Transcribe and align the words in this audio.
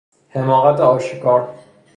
حماقت 0.29 0.79
آشکار 0.79 1.55